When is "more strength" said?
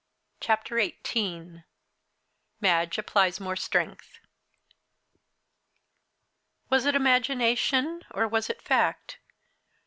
3.39-4.19